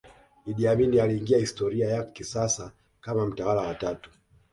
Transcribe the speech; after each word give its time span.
Idi 0.51 0.67
Amin 0.67 0.99
aliingia 0.99 1.37
historia 1.37 1.89
ya 1.89 2.03
kisasa 2.03 2.71
kama 3.01 3.25
mtawala 3.25 3.61
wa 3.61 3.67
watu 3.67 4.09